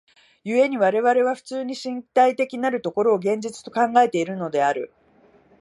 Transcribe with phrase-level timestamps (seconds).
[0.43, 4.91] 故に我々は普通に身体的なる所を現実と考えているのである。